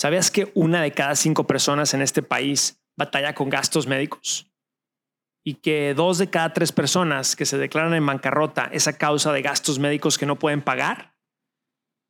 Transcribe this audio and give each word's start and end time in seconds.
¿Sabías 0.00 0.30
que 0.30 0.50
una 0.54 0.80
de 0.80 0.92
cada 0.92 1.14
cinco 1.14 1.46
personas 1.46 1.92
en 1.92 2.00
este 2.00 2.22
país 2.22 2.80
batalla 2.96 3.34
con 3.34 3.50
gastos 3.50 3.86
médicos? 3.86 4.50
Y 5.44 5.56
que 5.56 5.92
dos 5.92 6.16
de 6.16 6.30
cada 6.30 6.54
tres 6.54 6.72
personas 6.72 7.36
que 7.36 7.44
se 7.44 7.58
declaran 7.58 7.92
en 7.92 8.06
bancarrota 8.06 8.70
es 8.72 8.88
a 8.88 8.96
causa 8.96 9.30
de 9.30 9.42
gastos 9.42 9.78
médicos 9.78 10.16
que 10.16 10.24
no 10.24 10.38
pueden 10.38 10.62
pagar? 10.62 11.18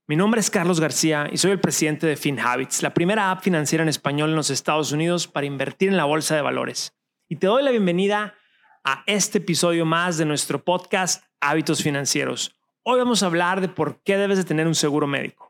Mi 0.07 0.15
nombre 0.15 0.41
es 0.41 0.51
Carlos 0.51 0.79
García 0.79 1.29
y 1.33 1.39
soy 1.39 1.51
el 1.51 1.59
presidente 1.59 2.07
de 2.07 2.15
FinHabits, 2.15 2.85
la 2.85 2.95
primera 2.95 3.33
app 3.33 3.43
financiera 3.43 3.83
en 3.83 3.89
español 3.89 4.31
en 4.31 4.37
los 4.37 4.51
Estados 4.51 4.93
Unidos 4.93 5.27
para 5.27 5.47
invertir 5.47 5.89
en 5.89 5.97
la 5.97 6.05
bolsa 6.05 6.37
de 6.37 6.43
valores. 6.43 6.97
Y 7.29 7.37
te 7.37 7.49
doy 7.49 7.65
la 7.65 7.73
bienvenida 7.73 8.37
a 8.85 9.03
este 9.09 9.39
episodio 9.39 9.85
más 9.85 10.17
de 10.17 10.27
nuestro 10.27 10.63
podcast 10.63 11.25
Hábitos 11.41 11.83
Financieros. 11.83 12.55
Hoy 12.85 13.01
vamos 13.01 13.25
a 13.25 13.27
hablar 13.27 13.61
de 13.61 13.69
por 13.69 14.01
qué 14.05 14.17
debes 14.17 14.39
de 14.39 14.45
tener 14.45 14.69
un 14.69 14.77
seguro 14.77 15.09
médico. 15.09 15.49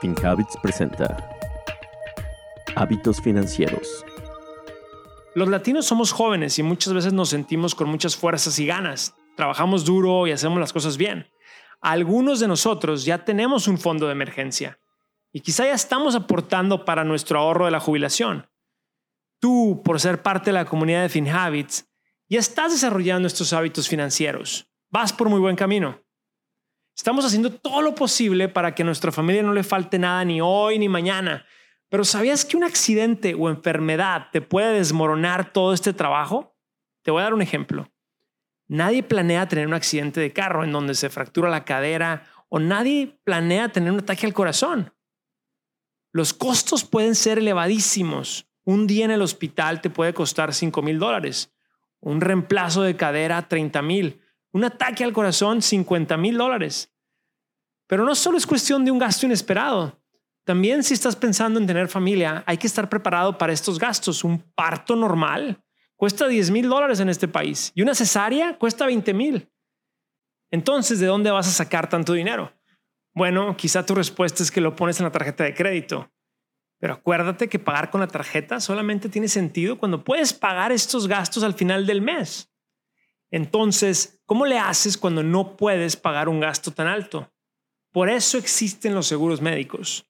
FinHabits 0.00 0.56
presenta 0.62 1.30
Hábitos 2.74 3.20
Financieros. 3.22 4.04
Los 5.34 5.48
latinos 5.48 5.86
somos 5.86 6.12
jóvenes 6.12 6.58
y 6.58 6.62
muchas 6.62 6.92
veces 6.92 7.12
nos 7.12 7.30
sentimos 7.30 7.74
con 7.74 7.88
muchas 7.88 8.14
fuerzas 8.14 8.58
y 8.58 8.66
ganas. 8.66 9.14
Trabajamos 9.36 9.84
duro 9.84 10.26
y 10.26 10.32
hacemos 10.32 10.60
las 10.60 10.72
cosas 10.72 10.96
bien. 10.96 11.26
Algunos 11.80 12.40
de 12.40 12.48
nosotros 12.48 13.04
ya 13.04 13.24
tenemos 13.24 13.68
un 13.68 13.78
fondo 13.78 14.06
de 14.06 14.12
emergencia 14.12 14.78
y 15.32 15.40
quizá 15.40 15.64
ya 15.64 15.74
estamos 15.74 16.14
aportando 16.14 16.84
para 16.84 17.04
nuestro 17.04 17.38
ahorro 17.38 17.64
de 17.64 17.70
la 17.70 17.80
jubilación. 17.80 18.50
Tú, 19.40 19.82
por 19.84 20.00
ser 20.00 20.22
parte 20.22 20.46
de 20.46 20.54
la 20.54 20.64
comunidad 20.64 21.02
de 21.02 21.08
FinHabits, 21.08 21.88
ya 22.28 22.38
estás 22.38 22.72
desarrollando 22.72 23.28
estos 23.28 23.52
hábitos 23.52 23.88
financieros. 23.88 24.70
Vas 24.90 25.12
por 25.12 25.28
muy 25.28 25.40
buen 25.40 25.56
camino. 25.56 26.05
Estamos 26.96 27.26
haciendo 27.26 27.52
todo 27.52 27.82
lo 27.82 27.94
posible 27.94 28.48
para 28.48 28.74
que 28.74 28.82
a 28.82 28.86
nuestra 28.86 29.12
familia 29.12 29.42
no 29.42 29.52
le 29.52 29.62
falte 29.62 29.98
nada 29.98 30.24
ni 30.24 30.40
hoy 30.40 30.78
ni 30.78 30.88
mañana. 30.88 31.44
Pero 31.90 32.04
¿sabías 32.04 32.46
que 32.46 32.56
un 32.56 32.64
accidente 32.64 33.34
o 33.34 33.50
enfermedad 33.50 34.28
te 34.32 34.40
puede 34.40 34.78
desmoronar 34.78 35.52
todo 35.52 35.74
este 35.74 35.92
trabajo? 35.92 36.56
Te 37.02 37.10
voy 37.10 37.20
a 37.20 37.24
dar 37.24 37.34
un 37.34 37.42
ejemplo. 37.42 37.92
Nadie 38.66 39.02
planea 39.02 39.46
tener 39.46 39.66
un 39.66 39.74
accidente 39.74 40.20
de 40.20 40.32
carro 40.32 40.64
en 40.64 40.72
donde 40.72 40.94
se 40.94 41.10
fractura 41.10 41.50
la 41.50 41.66
cadera 41.66 42.24
o 42.48 42.58
nadie 42.58 43.20
planea 43.24 43.68
tener 43.68 43.92
un 43.92 44.00
ataque 44.00 44.26
al 44.26 44.32
corazón. 44.32 44.92
Los 46.12 46.32
costos 46.32 46.84
pueden 46.84 47.14
ser 47.14 47.38
elevadísimos. 47.38 48.48
Un 48.64 48.86
día 48.86 49.04
en 49.04 49.10
el 49.10 49.22
hospital 49.22 49.82
te 49.82 49.90
puede 49.90 50.14
costar 50.14 50.54
5 50.54 50.80
mil 50.80 50.98
dólares. 50.98 51.54
Un 52.00 52.22
reemplazo 52.22 52.82
de 52.82 52.96
cadera 52.96 53.46
30 53.46 53.82
mil 53.82 54.22
un 54.56 54.64
ataque 54.64 55.04
al 55.04 55.12
corazón, 55.12 55.60
50 55.60 56.16
mil 56.16 56.38
dólares. 56.38 56.90
Pero 57.86 58.06
no 58.06 58.14
solo 58.14 58.38
es 58.38 58.46
cuestión 58.46 58.86
de 58.86 58.90
un 58.90 58.98
gasto 58.98 59.26
inesperado. 59.26 60.00
También 60.44 60.82
si 60.82 60.94
estás 60.94 61.14
pensando 61.14 61.60
en 61.60 61.66
tener 61.66 61.88
familia, 61.88 62.42
hay 62.46 62.56
que 62.56 62.66
estar 62.66 62.88
preparado 62.88 63.36
para 63.36 63.52
estos 63.52 63.78
gastos. 63.78 64.24
Un 64.24 64.38
parto 64.54 64.96
normal 64.96 65.62
cuesta 65.94 66.26
10 66.26 66.50
mil 66.52 66.70
dólares 66.70 67.00
en 67.00 67.10
este 67.10 67.28
país 67.28 67.70
y 67.74 67.82
una 67.82 67.94
cesárea 67.94 68.56
cuesta 68.56 68.86
20 68.86 69.12
mil. 69.12 69.52
Entonces, 70.50 71.00
¿de 71.00 71.06
dónde 71.06 71.30
vas 71.30 71.48
a 71.48 71.52
sacar 71.52 71.90
tanto 71.90 72.14
dinero? 72.14 72.50
Bueno, 73.14 73.58
quizá 73.58 73.84
tu 73.84 73.94
respuesta 73.94 74.42
es 74.42 74.50
que 74.50 74.62
lo 74.62 74.74
pones 74.74 74.98
en 74.98 75.04
la 75.04 75.12
tarjeta 75.12 75.44
de 75.44 75.52
crédito. 75.52 76.10
Pero 76.80 76.94
acuérdate 76.94 77.50
que 77.50 77.58
pagar 77.58 77.90
con 77.90 78.00
la 78.00 78.08
tarjeta 78.08 78.58
solamente 78.60 79.10
tiene 79.10 79.28
sentido 79.28 79.76
cuando 79.76 80.02
puedes 80.02 80.32
pagar 80.32 80.72
estos 80.72 81.08
gastos 81.08 81.42
al 81.42 81.52
final 81.52 81.84
del 81.84 82.00
mes. 82.00 82.50
Entonces, 83.30 84.20
¿cómo 84.24 84.46
le 84.46 84.58
haces 84.58 84.96
cuando 84.96 85.22
no 85.22 85.56
puedes 85.56 85.96
pagar 85.96 86.28
un 86.28 86.40
gasto 86.40 86.70
tan 86.70 86.86
alto? 86.86 87.30
Por 87.92 88.08
eso 88.08 88.38
existen 88.38 88.94
los 88.94 89.06
seguros 89.06 89.40
médicos. 89.40 90.06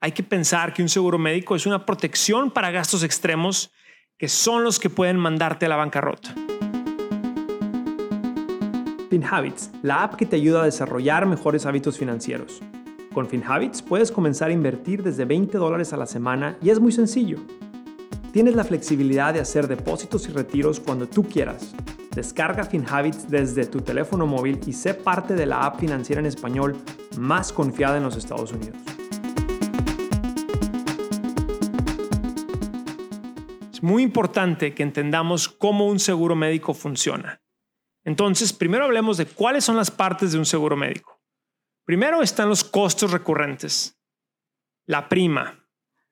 Hay 0.00 0.12
que 0.12 0.22
pensar 0.22 0.72
que 0.72 0.82
un 0.82 0.88
seguro 0.88 1.18
médico 1.18 1.56
es 1.56 1.66
una 1.66 1.84
protección 1.84 2.50
para 2.50 2.70
gastos 2.70 3.02
extremos 3.02 3.72
que 4.16 4.28
son 4.28 4.62
los 4.62 4.78
que 4.78 4.90
pueden 4.90 5.16
mandarte 5.16 5.66
a 5.66 5.68
la 5.68 5.76
bancarrota. 5.76 6.34
FinHabits, 9.08 9.70
la 9.82 10.04
app 10.04 10.14
que 10.14 10.26
te 10.26 10.36
ayuda 10.36 10.62
a 10.62 10.66
desarrollar 10.66 11.26
mejores 11.26 11.66
hábitos 11.66 11.98
financieros. 11.98 12.60
Con 13.12 13.26
FinHabits 13.26 13.82
puedes 13.82 14.12
comenzar 14.12 14.50
a 14.50 14.52
invertir 14.52 15.02
desde 15.02 15.24
20 15.24 15.58
dólares 15.58 15.92
a 15.92 15.96
la 15.96 16.06
semana 16.06 16.56
y 16.62 16.70
es 16.70 16.78
muy 16.78 16.92
sencillo. 16.92 17.38
Tienes 18.32 18.54
la 18.54 18.62
flexibilidad 18.62 19.34
de 19.34 19.40
hacer 19.40 19.66
depósitos 19.66 20.28
y 20.28 20.32
retiros 20.32 20.78
cuando 20.78 21.08
tú 21.08 21.24
quieras 21.24 21.74
Descarga 22.10 22.64
FinHabits 22.64 23.30
desde 23.30 23.66
tu 23.66 23.82
teléfono 23.82 24.26
móvil 24.26 24.58
y 24.66 24.72
sé 24.72 24.94
parte 24.94 25.34
de 25.34 25.46
la 25.46 25.64
app 25.64 25.78
financiera 25.78 26.18
en 26.18 26.26
español 26.26 26.76
más 27.16 27.52
confiada 27.52 27.98
en 27.98 28.02
los 28.02 28.16
Estados 28.16 28.50
Unidos. 28.50 28.76
Es 33.72 33.80
muy 33.80 34.02
importante 34.02 34.74
que 34.74 34.82
entendamos 34.82 35.48
cómo 35.48 35.86
un 35.86 36.00
seguro 36.00 36.34
médico 36.34 36.74
funciona. 36.74 37.40
Entonces, 38.04 38.52
primero 38.52 38.86
hablemos 38.86 39.16
de 39.16 39.26
cuáles 39.26 39.64
son 39.64 39.76
las 39.76 39.92
partes 39.92 40.32
de 40.32 40.38
un 40.38 40.46
seguro 40.46 40.76
médico. 40.76 41.20
Primero 41.84 42.22
están 42.22 42.48
los 42.48 42.64
costos 42.64 43.12
recurrentes. 43.12 43.96
La 44.84 45.08
prima. 45.08 45.64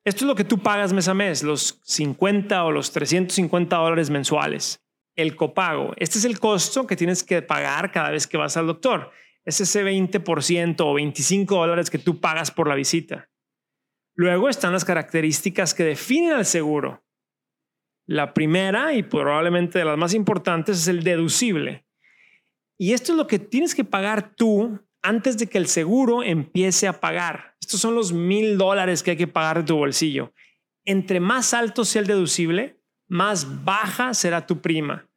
Esto 0.04 0.24
es 0.24 0.28
lo 0.28 0.36
que 0.36 0.44
tú 0.44 0.58
pagas 0.58 0.92
mes 0.92 1.08
a 1.08 1.14
mes, 1.14 1.42
los 1.42 1.80
50 1.82 2.64
o 2.64 2.70
los 2.70 2.92
350 2.92 3.76
dólares 3.76 4.10
mensuales 4.10 4.80
el 5.18 5.34
copago. 5.34 5.94
Este 5.96 6.18
es 6.18 6.24
el 6.24 6.38
costo 6.38 6.86
que 6.86 6.94
tienes 6.94 7.24
que 7.24 7.42
pagar 7.42 7.90
cada 7.90 8.10
vez 8.10 8.28
que 8.28 8.36
vas 8.36 8.56
al 8.56 8.68
doctor. 8.68 9.10
Es 9.44 9.60
ese 9.60 9.84
20% 9.84 10.76
o 10.78 10.94
25 10.94 11.56
dólares 11.56 11.90
que 11.90 11.98
tú 11.98 12.20
pagas 12.20 12.52
por 12.52 12.68
la 12.68 12.76
visita. 12.76 13.28
Luego 14.14 14.48
están 14.48 14.72
las 14.72 14.84
características 14.84 15.74
que 15.74 15.82
definen 15.82 16.32
al 16.32 16.46
seguro. 16.46 17.04
La 18.06 18.32
primera 18.32 18.94
y 18.94 19.02
probablemente 19.02 19.80
de 19.80 19.84
las 19.84 19.98
más 19.98 20.14
importantes 20.14 20.78
es 20.78 20.88
el 20.88 21.02
deducible. 21.02 21.84
Y 22.78 22.92
esto 22.92 23.12
es 23.12 23.18
lo 23.18 23.26
que 23.26 23.40
tienes 23.40 23.74
que 23.74 23.84
pagar 23.84 24.36
tú 24.36 24.78
antes 25.02 25.36
de 25.36 25.48
que 25.48 25.58
el 25.58 25.66
seguro 25.66 26.22
empiece 26.22 26.86
a 26.86 27.00
pagar. 27.00 27.56
Estos 27.60 27.80
son 27.80 27.96
los 27.96 28.12
mil 28.12 28.56
dólares 28.56 29.02
que 29.02 29.10
hay 29.12 29.16
que 29.16 29.26
pagar 29.26 29.58
de 29.58 29.64
tu 29.64 29.76
bolsillo. 29.76 30.32
Entre 30.84 31.18
más 31.18 31.54
alto 31.54 31.84
sea 31.84 32.02
el 32.02 32.06
deducible, 32.06 32.80
más 33.08 33.64
baja 33.64 34.14
será 34.14 34.46
tu 34.46 34.60
prima. 34.60 35.07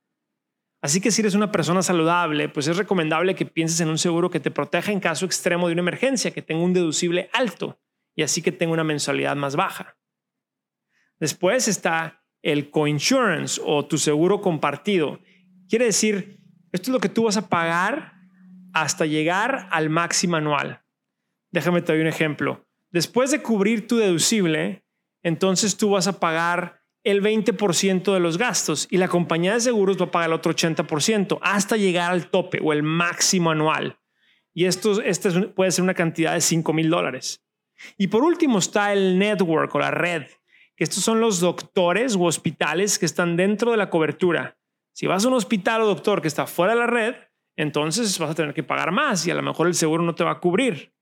Así 0.81 0.99
que 0.99 1.11
si 1.11 1.21
eres 1.21 1.35
una 1.35 1.51
persona 1.51 1.83
saludable, 1.83 2.49
pues 2.49 2.67
es 2.67 2.77
recomendable 2.77 3.35
que 3.35 3.45
pienses 3.45 3.79
en 3.81 3.89
un 3.89 3.99
seguro 3.99 4.31
que 4.31 4.39
te 4.39 4.49
proteja 4.49 4.91
en 4.91 4.99
caso 4.99 5.25
extremo 5.25 5.67
de 5.67 5.73
una 5.73 5.81
emergencia, 5.81 6.31
que 6.31 6.41
tenga 6.41 6.63
un 6.63 6.73
deducible 6.73 7.29
alto 7.33 7.79
y 8.15 8.23
así 8.23 8.41
que 8.41 8.51
tenga 8.51 8.73
una 8.73 8.83
mensualidad 8.83 9.35
más 9.35 9.55
baja. 9.55 9.95
Después 11.19 11.67
está 11.67 12.23
el 12.41 12.71
coinsurance 12.71 13.61
o 13.63 13.85
tu 13.85 13.99
seguro 13.99 14.41
compartido. 14.41 15.19
Quiere 15.69 15.85
decir, 15.85 16.39
esto 16.71 16.89
es 16.89 16.93
lo 16.93 16.99
que 16.99 17.09
tú 17.09 17.25
vas 17.25 17.37
a 17.37 17.47
pagar 17.47 18.13
hasta 18.73 19.05
llegar 19.05 19.67
al 19.71 19.91
máximo 19.91 20.37
anual. 20.37 20.81
Déjame 21.51 21.81
te 21.81 21.91
doy 21.91 22.01
un 22.01 22.07
ejemplo. 22.07 22.65
Después 22.89 23.29
de 23.29 23.43
cubrir 23.43 23.87
tu 23.87 23.97
deducible, 23.97 24.83
entonces 25.21 25.77
tú 25.77 25.91
vas 25.91 26.07
a 26.07 26.19
pagar 26.19 26.80
el 27.03 27.21
20% 27.21 28.13
de 28.13 28.19
los 28.19 28.37
gastos 28.37 28.87
y 28.89 28.97
la 28.97 29.07
compañía 29.07 29.53
de 29.53 29.61
seguros 29.61 29.99
va 29.99 30.05
a 30.05 30.11
pagar 30.11 30.29
el 30.29 30.35
otro 30.35 30.53
80% 30.53 31.39
hasta 31.41 31.77
llegar 31.77 32.11
al 32.11 32.29
tope 32.29 32.59
o 32.63 32.73
el 32.73 32.83
máximo 32.83 33.51
anual. 33.51 33.99
Y 34.53 34.65
esto, 34.65 35.01
puede 35.55 35.71
ser 35.71 35.83
una 35.83 35.93
cantidad 35.93 36.33
de 36.33 36.41
5 36.41 36.73
mil 36.73 36.89
dólares. 36.89 37.43
Y 37.97 38.07
por 38.07 38.23
último 38.23 38.59
está 38.59 38.93
el 38.93 39.17
network 39.17 39.73
o 39.73 39.79
la 39.79 39.91
red, 39.91 40.27
que 40.75 40.83
estos 40.83 41.03
son 41.03 41.19
los 41.19 41.39
doctores 41.39 42.15
u 42.15 42.25
hospitales 42.25 42.99
que 42.99 43.05
están 43.05 43.35
dentro 43.35 43.71
de 43.71 43.77
la 43.77 43.89
cobertura. 43.89 44.57
Si 44.93 45.07
vas 45.07 45.25
a 45.25 45.29
un 45.29 45.33
hospital 45.35 45.81
o 45.81 45.87
doctor 45.87 46.21
que 46.21 46.27
está 46.27 46.45
fuera 46.45 46.73
de 46.73 46.79
la 46.79 46.87
red, 46.87 47.15
entonces 47.55 48.17
vas 48.19 48.31
a 48.31 48.35
tener 48.35 48.53
que 48.53 48.63
pagar 48.63 48.91
más 48.91 49.25
y 49.25 49.31
a 49.31 49.35
lo 49.35 49.41
mejor 49.41 49.67
el 49.67 49.73
seguro 49.73 50.03
no 50.03 50.15
te 50.15 50.23
va 50.23 50.31
a 50.31 50.39
cubrir. 50.39 50.93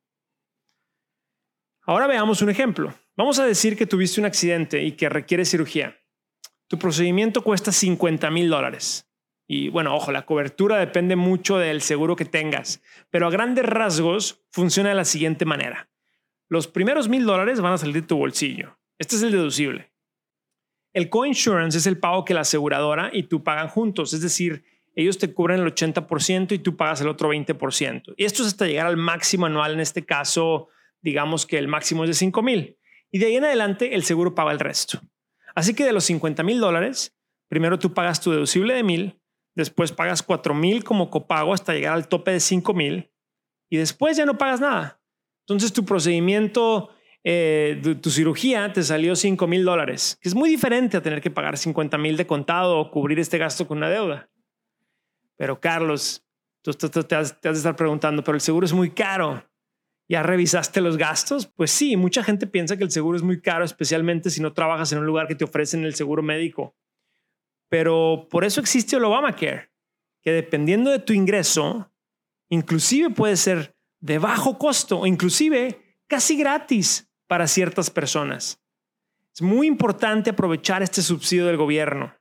Ahora 1.89 2.05
veamos 2.05 2.43
un 2.43 2.51
ejemplo. 2.51 2.93
Vamos 3.17 3.39
a 3.39 3.47
decir 3.47 3.75
que 3.75 3.87
tuviste 3.87 4.21
un 4.21 4.27
accidente 4.27 4.83
y 4.83 4.91
que 4.91 5.09
requiere 5.09 5.43
cirugía. 5.43 5.97
Tu 6.67 6.77
procedimiento 6.77 7.41
cuesta 7.41 7.71
50 7.71 8.29
mil 8.29 8.47
dólares. 8.47 9.09
Y 9.47 9.69
bueno, 9.69 9.95
ojo, 9.95 10.11
la 10.11 10.23
cobertura 10.23 10.77
depende 10.77 11.15
mucho 11.15 11.57
del 11.57 11.81
seguro 11.81 12.15
que 12.15 12.25
tengas, 12.25 12.83
pero 13.09 13.25
a 13.25 13.31
grandes 13.31 13.65
rasgos 13.65 14.45
funciona 14.51 14.89
de 14.89 14.95
la 14.97 15.03
siguiente 15.03 15.45
manera. 15.45 15.89
Los 16.47 16.67
primeros 16.67 17.09
mil 17.09 17.25
dólares 17.25 17.59
van 17.59 17.73
a 17.73 17.79
salir 17.79 17.95
de 17.95 18.01
tu 18.03 18.17
bolsillo. 18.17 18.77
Este 18.99 19.15
es 19.15 19.23
el 19.23 19.31
deducible. 19.31 19.91
El 20.93 21.09
coinsurance 21.09 21.79
es 21.79 21.87
el 21.87 21.97
pago 21.97 22.23
que 22.23 22.35
la 22.35 22.41
aseguradora 22.41 23.09
y 23.11 23.23
tú 23.23 23.43
pagan 23.43 23.67
juntos, 23.67 24.13
es 24.13 24.21
decir, 24.21 24.63
ellos 24.93 25.17
te 25.17 25.33
cubren 25.33 25.61
el 25.61 25.73
80% 25.73 26.51
y 26.51 26.59
tú 26.59 26.77
pagas 26.77 27.01
el 27.01 27.07
otro 27.07 27.33
20%. 27.33 28.13
Y 28.15 28.25
esto 28.25 28.43
es 28.43 28.49
hasta 28.49 28.67
llegar 28.67 28.85
al 28.85 28.97
máximo 28.97 29.47
anual, 29.47 29.73
en 29.73 29.79
este 29.79 30.05
caso, 30.05 30.69
digamos 31.01 31.45
que 31.45 31.57
el 31.57 31.67
máximo 31.67 32.03
es 32.03 32.09
de 32.09 32.13
5 32.13 32.41
mil. 32.41 32.77
Y 33.11 33.19
de 33.19 33.27
ahí 33.27 33.35
en 33.35 33.45
adelante 33.45 33.95
el 33.95 34.03
seguro 34.03 34.35
paga 34.35 34.51
el 34.51 34.59
resto. 34.59 35.01
Así 35.55 35.73
que 35.73 35.83
de 35.83 35.93
los 35.93 36.03
50 36.05 36.43
mil 36.43 36.59
dólares, 36.59 37.15
primero 37.47 37.79
tú 37.79 37.93
pagas 37.93 38.21
tu 38.21 38.31
deducible 38.31 38.73
de 38.73 38.83
mil, 38.83 39.19
después 39.55 39.91
pagas 39.91 40.23
4 40.23 40.53
mil 40.53 40.83
como 40.83 41.09
copago 41.09 41.53
hasta 41.53 41.73
llegar 41.73 41.93
al 41.93 42.07
tope 42.07 42.31
de 42.31 42.39
5 42.39 42.73
mil 42.73 43.11
y 43.69 43.77
después 43.77 44.17
ya 44.17 44.25
no 44.25 44.37
pagas 44.37 44.61
nada. 44.61 45.01
Entonces 45.41 45.73
tu 45.73 45.83
procedimiento, 45.83 46.89
eh, 47.23 47.81
tu, 48.01 48.09
cirugía 48.09 48.71
te 48.71 48.83
salió 48.83 49.15
5 49.15 49.47
mil 49.47 49.65
dólares, 49.65 50.17
que 50.21 50.29
es 50.29 50.35
muy 50.35 50.49
diferente 50.49 50.97
a 50.97 51.01
tener 51.01 51.21
que 51.21 51.31
pagar 51.31 51.57
50 51.57 51.97
mil 51.97 52.17
de 52.17 52.27
contado 52.27 52.77
o 52.77 52.91
cubrir 52.91 53.19
este 53.19 53.37
gasto 53.37 53.67
con 53.67 53.79
una 53.79 53.89
deuda. 53.89 54.29
Pero 55.35 55.59
Carlos, 55.59 56.23
tú, 56.61 56.73
te, 56.73 57.15
has, 57.15 57.39
te 57.41 57.49
has 57.49 57.55
de 57.55 57.59
estar 57.59 57.75
preguntando, 57.75 58.23
pero 58.23 58.35
el 58.35 58.41
seguro 58.41 58.65
es 58.65 58.73
muy 58.73 58.91
caro. 58.91 59.43
¿Ya 60.09 60.23
revisaste 60.23 60.81
los 60.81 60.97
gastos? 60.97 61.45
Pues 61.45 61.69
sí, 61.69 61.95
mucha 61.95 62.23
gente 62.23 62.47
piensa 62.47 62.75
que 62.75 62.83
el 62.83 62.89
seguro 62.89 63.15
es 63.15 63.21
muy 63.21 63.39
caro, 63.41 63.63
especialmente 63.63 64.31
si 64.31 64.41
no 64.41 64.53
trabajas 64.53 64.91
en 64.91 64.97
un 64.97 65.05
lugar 65.05 65.27
que 65.27 65.35
te 65.35 65.43
ofrecen 65.43 65.85
el 65.85 65.93
seguro 65.93 66.23
médico. 66.23 66.75
Pero 67.69 68.27
por 68.31 68.43
eso 68.43 68.59
existe 68.59 68.95
el 68.95 69.03
Obamacare, 69.03 69.69
que 70.23 70.31
dependiendo 70.31 70.89
de 70.89 70.97
tu 70.97 71.13
ingreso, 71.13 71.93
inclusive 72.49 73.11
puede 73.11 73.37
ser 73.37 73.77
de 73.99 74.17
bajo 74.17 74.57
costo 74.57 75.05
inclusive 75.05 75.99
casi 76.07 76.35
gratis 76.35 77.07
para 77.27 77.47
ciertas 77.47 77.91
personas. 77.91 78.59
Es 79.31 79.43
muy 79.43 79.67
importante 79.67 80.31
aprovechar 80.31 80.81
este 80.81 81.03
subsidio 81.03 81.45
del 81.45 81.57
gobierno. 81.57 82.15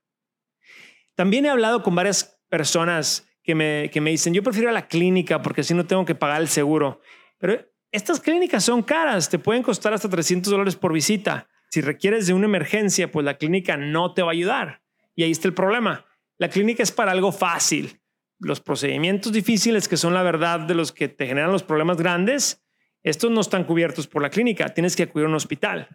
También 1.14 1.46
he 1.46 1.49
hablado 1.49 1.82
con 1.82 1.94
varias 1.94 2.38
personas 2.50 3.26
que 3.43 3.55
me, 3.55 3.88
que 3.91 4.02
me 4.02 4.11
dicen, 4.11 4.34
yo 4.34 4.43
prefiero 4.43 4.70
la 4.73 4.88
clínica 4.88 5.41
porque 5.41 5.62
así 5.62 5.73
no 5.73 5.87
tengo 5.87 6.05
que 6.05 6.14
pagar 6.14 6.43
el 6.43 6.49
seguro. 6.49 7.00
Pero 7.38 7.68
estas 7.90 8.20
clínicas 8.20 8.64
son 8.64 8.82
caras, 8.82 9.31
te 9.31 9.38
pueden 9.38 9.62
costar 9.62 9.94
hasta 9.94 10.08
300 10.08 10.50
dólares 10.50 10.76
por 10.76 10.93
visita. 10.93 11.49
Si 11.70 11.81
requieres 11.81 12.26
de 12.26 12.35
una 12.35 12.46
emergencia, 12.46 13.11
pues 13.11 13.25
la 13.25 13.38
clínica 13.38 13.76
no 13.76 14.14
te 14.14 14.23
va 14.23 14.29
a 14.29 14.32
ayudar. 14.32 14.82
Y 15.14 15.23
ahí 15.23 15.31
está 15.31 15.49
el 15.49 15.55
problema. 15.55 16.06
La 16.38 16.49
clínica 16.49 16.82
es 16.82 16.93
para 16.93 17.12
algo 17.12 17.32
fácil. 17.32 18.00
Los 18.38 18.61
procedimientos 18.61 19.32
difíciles, 19.32 19.88
que 19.88 19.96
son 19.96 20.14
la 20.14 20.23
verdad 20.23 20.61
de 20.61 20.75
los 20.75 20.93
que 20.93 21.08
te 21.08 21.26
generan 21.26 21.50
los 21.50 21.62
problemas 21.62 21.96
grandes, 21.96 22.62
estos 23.02 23.31
no 23.31 23.40
están 23.40 23.64
cubiertos 23.64 24.06
por 24.06 24.23
la 24.23 24.31
clínica. 24.31 24.73
Tienes 24.75 24.94
que 24.94 25.05
acudir 25.05 25.26
a 25.26 25.29
un 25.29 25.34
hospital. 25.34 25.88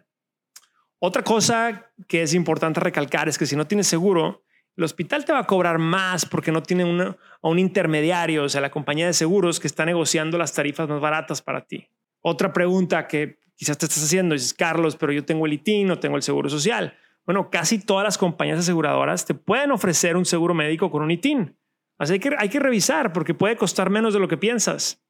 Otra 0.98 1.22
cosa 1.22 1.92
que 2.08 2.22
es 2.22 2.34
importante 2.34 2.80
recalcar 2.80 3.28
es 3.28 3.38
que 3.38 3.46
si 3.46 3.56
no 3.56 3.66
tienes 3.66 3.86
seguro, 3.86 4.44
el 4.76 4.84
hospital 4.84 5.24
te 5.24 5.32
va 5.32 5.40
a 5.40 5.46
cobrar 5.46 5.78
más 5.78 6.26
porque 6.26 6.50
no 6.50 6.62
tiene 6.62 6.82
a 6.82 7.48
un 7.48 7.58
intermediario, 7.58 8.44
o 8.44 8.48
sea, 8.48 8.60
la 8.60 8.70
compañía 8.70 9.06
de 9.06 9.12
seguros 9.12 9.60
que 9.60 9.66
está 9.66 9.84
negociando 9.84 10.36
las 10.36 10.52
tarifas 10.52 10.88
más 10.88 11.00
baratas 11.00 11.42
para 11.42 11.64
ti. 11.64 11.88
Otra 12.20 12.52
pregunta 12.52 13.06
que 13.06 13.38
quizás 13.54 13.78
te 13.78 13.86
estás 13.86 14.02
haciendo 14.02 14.34
es, 14.34 14.52
Carlos, 14.52 14.96
pero 14.96 15.12
yo 15.12 15.24
tengo 15.24 15.46
el 15.46 15.52
ITIN, 15.52 15.86
no 15.86 15.98
tengo 15.98 16.16
el 16.16 16.22
seguro 16.22 16.48
social. 16.48 16.96
Bueno, 17.24 17.50
casi 17.50 17.78
todas 17.78 18.04
las 18.04 18.18
compañías 18.18 18.58
aseguradoras 18.58 19.24
te 19.24 19.34
pueden 19.34 19.70
ofrecer 19.70 20.16
un 20.16 20.24
seguro 20.24 20.54
médico 20.54 20.90
con 20.90 21.02
un 21.02 21.10
ITIN. 21.10 21.56
Así 21.96 22.18
que 22.18 22.34
hay 22.36 22.48
que 22.48 22.58
revisar 22.58 23.12
porque 23.12 23.34
puede 23.34 23.56
costar 23.56 23.90
menos 23.90 24.12
de 24.12 24.20
lo 24.20 24.28
que 24.28 24.36
piensas. 24.36 25.00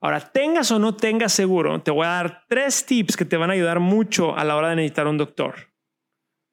Ahora, 0.00 0.20
tengas 0.20 0.70
o 0.72 0.78
no 0.78 0.94
tengas 0.94 1.32
seguro, 1.32 1.80
te 1.80 1.90
voy 1.90 2.06
a 2.06 2.10
dar 2.10 2.44
tres 2.48 2.84
tips 2.84 3.16
que 3.16 3.24
te 3.24 3.36
van 3.36 3.50
a 3.50 3.54
ayudar 3.54 3.80
mucho 3.80 4.36
a 4.36 4.44
la 4.44 4.56
hora 4.56 4.68
de 4.70 4.76
necesitar 4.76 5.06
un 5.06 5.16
doctor. 5.16 5.72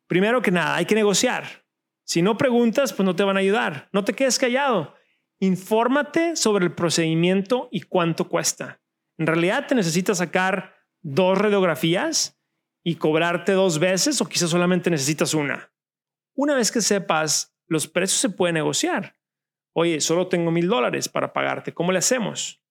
Primero 0.08 0.42
que 0.42 0.52
nada, 0.52 0.76
hay 0.76 0.86
que 0.86 0.96
negociar. 0.96 1.63
Si 2.14 2.22
no 2.22 2.38
preguntas, 2.38 2.94
pues 2.94 3.08
no 3.08 3.16
te 3.16 3.24
van 3.24 3.38
a 3.38 3.40
ayudar. 3.40 3.90
No 3.92 4.04
te 4.04 4.14
quedes 4.14 4.38
callado. 4.38 4.94
Infórmate 5.40 6.36
sobre 6.36 6.64
el 6.64 6.76
procedimiento 6.76 7.70
y 7.72 7.82
cuánto 7.82 8.30
cuesta. 8.30 8.84
En 9.18 9.26
realidad 9.26 9.66
te 9.66 9.74
necesitas 9.74 10.20
sacar 10.20 10.76
dos 11.02 11.36
radiografías 11.40 12.40
y 12.84 12.98
cobrarte 12.98 13.54
dos 13.54 13.80
veces 13.80 14.22
o 14.22 14.28
quizás 14.28 14.52
solamente 14.52 14.92
necesitas 14.92 15.34
una. 15.34 15.74
Una 16.36 16.54
vez 16.54 16.72
que 16.72 16.82
sepas, 16.82 17.58
los 17.66 17.88
precios 17.88 18.22
se 18.22 18.30
pueden 18.30 18.54
negociar. 18.54 19.16
Oye, 19.74 20.00
solo 20.00 20.28
tengo 20.28 20.52
mil 20.52 20.68
dólares 20.68 21.10
para 21.10 21.34
pagarte. 21.34 21.74
¿Cómo 21.74 21.92
le 21.92 21.98
hacemos? 21.98 22.64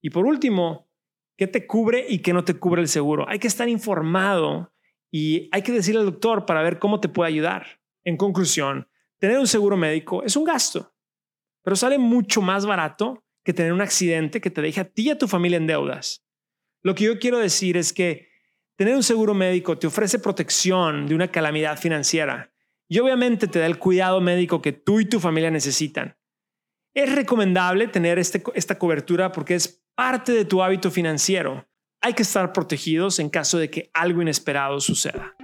Y 0.00 0.08
por 0.08 0.24
último, 0.24 0.88
¿qué 1.36 1.46
te 1.46 1.66
cubre 1.66 2.06
y 2.08 2.20
qué 2.20 2.32
no 2.32 2.44
te 2.44 2.54
cubre 2.54 2.80
el 2.80 2.88
seguro? 2.88 3.28
Hay 3.28 3.40
que 3.40 3.48
estar 3.48 3.68
informado 3.68 4.72
y 5.12 5.50
hay 5.52 5.60
que 5.60 5.72
decirle 5.72 6.00
al 6.00 6.06
doctor 6.06 6.46
para 6.46 6.62
ver 6.62 6.78
cómo 6.78 6.98
te 6.98 7.10
puede 7.10 7.28
ayudar. 7.28 7.79
En 8.04 8.16
conclusión, 8.16 8.88
tener 9.18 9.38
un 9.38 9.46
seguro 9.46 9.76
médico 9.76 10.22
es 10.22 10.36
un 10.36 10.44
gasto, 10.44 10.94
pero 11.62 11.76
sale 11.76 11.98
mucho 11.98 12.42
más 12.42 12.66
barato 12.66 13.24
que 13.44 13.52
tener 13.52 13.72
un 13.72 13.80
accidente 13.80 14.40
que 14.40 14.50
te 14.50 14.62
deje 14.62 14.80
a 14.80 14.84
ti 14.84 15.08
y 15.08 15.10
a 15.10 15.18
tu 15.18 15.28
familia 15.28 15.56
en 15.56 15.66
deudas. 15.66 16.24
Lo 16.82 16.94
que 16.94 17.04
yo 17.04 17.18
quiero 17.18 17.38
decir 17.38 17.76
es 17.76 17.92
que 17.92 18.30
Tener 18.80 18.96
un 18.96 19.02
seguro 19.02 19.34
médico 19.34 19.76
te 19.76 19.86
ofrece 19.86 20.18
protección 20.18 21.06
de 21.06 21.14
una 21.14 21.28
calamidad 21.28 21.78
financiera 21.78 22.50
y 22.88 22.98
obviamente 22.98 23.46
te 23.46 23.58
da 23.58 23.66
el 23.66 23.78
cuidado 23.78 24.22
médico 24.22 24.62
que 24.62 24.72
tú 24.72 25.00
y 25.00 25.04
tu 25.04 25.20
familia 25.20 25.50
necesitan. 25.50 26.16
Es 26.94 27.14
recomendable 27.14 27.88
tener 27.88 28.18
este, 28.18 28.42
esta 28.54 28.78
cobertura 28.78 29.32
porque 29.32 29.54
es 29.54 29.84
parte 29.94 30.32
de 30.32 30.46
tu 30.46 30.62
hábito 30.62 30.90
financiero. 30.90 31.68
Hay 32.00 32.14
que 32.14 32.22
estar 32.22 32.54
protegidos 32.54 33.18
en 33.18 33.28
caso 33.28 33.58
de 33.58 33.68
que 33.68 33.90
algo 33.92 34.22
inesperado 34.22 34.80
suceda. 34.80 35.36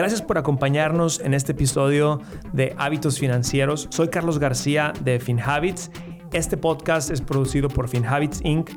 Gracias 0.00 0.22
por 0.22 0.38
acompañarnos 0.38 1.20
en 1.20 1.34
este 1.34 1.52
episodio 1.52 2.22
de 2.54 2.74
Hábitos 2.78 3.18
Financieros. 3.18 3.86
Soy 3.90 4.08
Carlos 4.08 4.38
García 4.38 4.94
de 5.04 5.20
FinHabits 5.20 5.90
este 6.32 6.56
podcast 6.56 7.10
es 7.10 7.20
producido 7.20 7.68
por 7.68 7.86
FinHabits 7.86 8.40
Inc., 8.42 8.70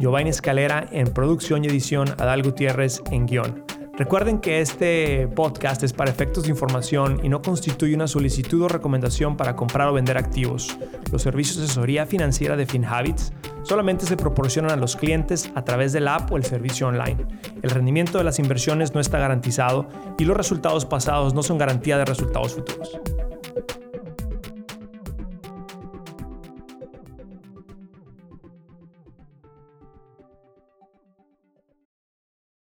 Giovanni 0.00 0.30
Escalera 0.30 0.88
en 0.90 1.06
producción 1.06 1.64
y 1.64 1.68
edición, 1.68 2.08
Adal 2.18 2.42
Gutiérrez 2.42 3.02
en 3.12 3.26
guion. 3.26 3.73
Recuerden 3.96 4.40
que 4.40 4.60
este 4.60 5.28
podcast 5.28 5.84
es 5.84 5.92
para 5.92 6.10
efectos 6.10 6.44
de 6.44 6.50
información 6.50 7.20
y 7.22 7.28
no 7.28 7.42
constituye 7.42 7.94
una 7.94 8.08
solicitud 8.08 8.62
o 8.62 8.68
recomendación 8.68 9.36
para 9.36 9.54
comprar 9.54 9.86
o 9.86 9.92
vender 9.92 10.18
activos. 10.18 10.76
Los 11.12 11.22
servicios 11.22 11.58
de 11.58 11.64
asesoría 11.66 12.04
financiera 12.04 12.56
de 12.56 12.66
FinHabits 12.66 13.32
solamente 13.62 14.04
se 14.04 14.16
proporcionan 14.16 14.72
a 14.72 14.76
los 14.76 14.96
clientes 14.96 15.48
a 15.54 15.62
través 15.62 15.92
de 15.92 16.00
la 16.00 16.16
app 16.16 16.32
o 16.32 16.36
el 16.36 16.44
servicio 16.44 16.88
online. 16.88 17.24
El 17.62 17.70
rendimiento 17.70 18.18
de 18.18 18.24
las 18.24 18.40
inversiones 18.40 18.94
no 18.94 19.00
está 19.00 19.18
garantizado 19.18 19.88
y 20.18 20.24
los 20.24 20.36
resultados 20.36 20.84
pasados 20.86 21.32
no 21.32 21.44
son 21.44 21.58
garantía 21.58 21.96
de 21.96 22.04
resultados 22.04 22.54
futuros. 22.54 22.98